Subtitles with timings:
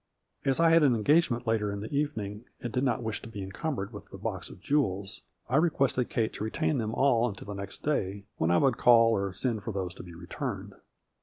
[0.43, 3.43] As I had an engagement later in the evening and did not wish to be
[3.43, 7.53] encumbered with the box of jewels, I requested Kate to retain them all until the
[7.53, 10.73] next day, when I would call or send for those to be returned.